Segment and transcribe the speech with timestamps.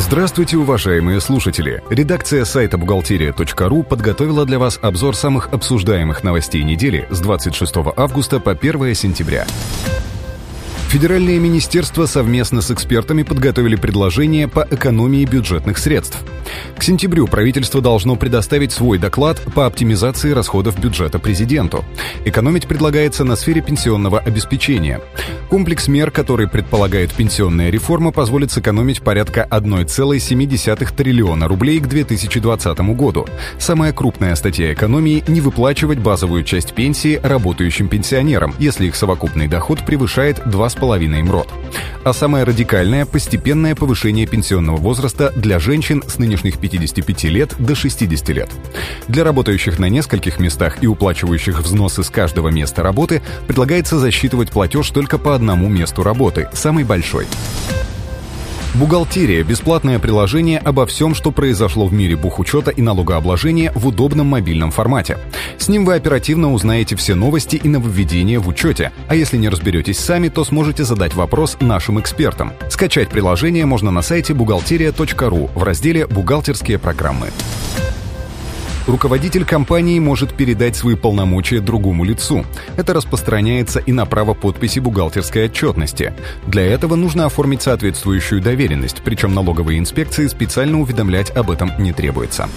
[0.00, 1.82] Здравствуйте, уважаемые слушатели!
[1.90, 8.52] Редакция сайта бухгалтерия.ру подготовила для вас обзор самых обсуждаемых новостей недели с 26 августа по
[8.52, 9.44] 1 сентября.
[10.88, 16.22] Федеральное министерство совместно с экспертами подготовили предложение по экономии бюджетных средств.
[16.78, 21.84] К сентябрю правительство должно предоставить свой доклад по оптимизации расходов бюджета президенту.
[22.24, 25.00] Экономить предлагается на сфере пенсионного обеспечения.
[25.48, 33.26] Комплекс мер, который предполагает пенсионная реформа, позволит сэкономить порядка 1,7 триллиона рублей к 2020 году.
[33.58, 39.86] Самая крупная статья экономии– не выплачивать базовую часть пенсии работающим пенсионерам, если их совокупный доход
[39.86, 41.48] превышает 2,5 МРОТ.
[42.04, 48.28] А самое радикальное– постепенное повышение пенсионного возраста для женщин с нынешних 55 лет до 60
[48.30, 48.50] лет.
[49.08, 54.90] Для работающих на нескольких местах и уплачивающих взносы с каждого места работы предлагается засчитывать платеж
[54.90, 57.26] только по одному месту работы, самый большой.
[58.74, 64.70] Бухгалтерия– бесплатное приложение обо всем, что произошло в мире бухучета и налогообложения в удобном мобильном
[64.70, 65.18] формате.
[65.58, 69.98] С ним вы оперативно узнаете все новости и нововведения в учете, а если не разберетесь
[69.98, 72.52] сами, то сможете задать вопрос нашим экспертам.
[72.68, 77.30] Скачать приложение можно на сайте бухгалтерия.ру в разделе «Бухгалтерские программы»
[78.88, 82.44] руководитель компании может передать свои полномочия другому лицу.
[82.76, 86.14] Это распространяется и на право подписи бухгалтерской отчетности.
[86.46, 92.48] Для этого нужно оформить соответствующую доверенность, причем налоговой инспекции специально уведомлять об этом не требуется.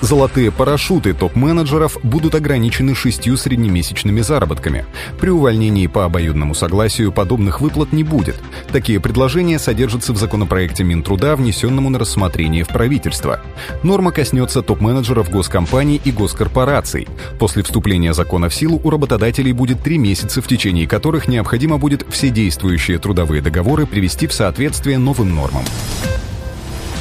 [0.00, 4.86] Золотые парашюты топ-менеджеров будут ограничены шестью среднемесячными заработками.
[5.18, 8.36] При увольнении по обоюдному согласию подобных выплат не будет.
[8.70, 13.40] Такие предложения содержатся в законопроекте Минтруда, внесенному на рассмотрение в правительство.
[13.82, 17.08] Норма коснется топ-менеджеров госкомпаний и госкорпораций.
[17.40, 22.06] После вступления закона в силу у работодателей будет три месяца, в течение которых необходимо будет
[22.08, 25.64] все действующие трудовые договоры привести в соответствие новым нормам.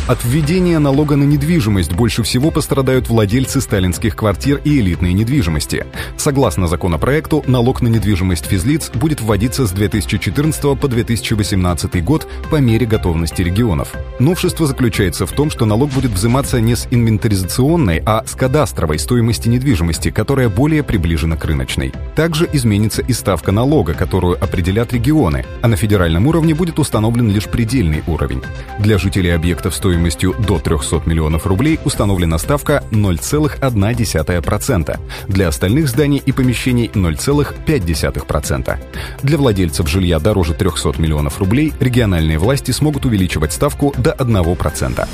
[0.08, 5.86] От введения налога на недвижимость больше всего пострадают владельцы сталинских квартир и элитной недвижимости.
[6.16, 12.86] Согласно законопроекту, налог на недвижимость физлиц будет вводиться с 2014 по 2018 год по мере
[12.86, 13.96] готовности регионов.
[14.18, 19.50] Новшество заключается в том, что налог будет взиматься не с инвентаризационной, а с кадастровой стоимости
[19.50, 21.92] недвижимости, которая более приближена к рыночной.
[22.16, 27.50] Также изменится и ставка налога, которую определят регионы, а на федеральном уровне будет установлен лишь
[27.50, 28.42] предельный уровень.
[28.80, 35.00] Для жителей объектов стоимость стоимостью до 300 миллионов рублей установлена ставка 0,1%.
[35.28, 38.78] Для остальных зданий и помещений 0,5%.
[39.24, 45.08] Для владельцев жилья дороже 300 миллионов рублей региональные власти смогут увеличивать ставку до 1%.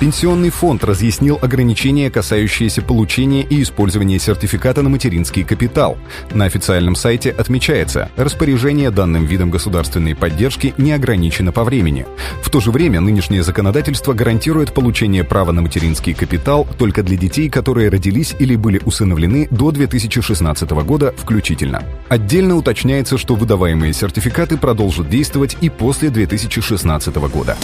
[0.00, 5.96] Пенсионный фонд разъяснил ограничения, касающиеся получения и использования сертификата на материнский капитал.
[6.32, 12.06] На официальном сайте отмечается, распоряжение данным видом государственной поддержки не ограничено по времени.
[12.42, 17.48] В то же время нынешнее законодательство гарантирует получение права на материнский капитал только для детей,
[17.48, 21.84] которые родились или были усыновлены до 2016 года включительно.
[22.08, 27.56] Отдельно уточняется, что выдаваемые сертификаты продолжат действовать и после 2016 года.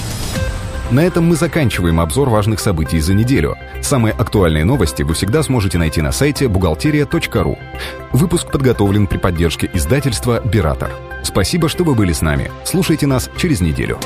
[0.90, 3.56] На этом мы заканчиваем обзор важных событий за неделю.
[3.80, 7.58] Самые актуальные новости вы всегда сможете найти на сайте бухгалтерия.ру.
[8.10, 10.90] Выпуск подготовлен при поддержке издательства «Биратор».
[11.22, 12.50] Спасибо, что вы были с нами.
[12.64, 14.00] Слушайте нас через неделю.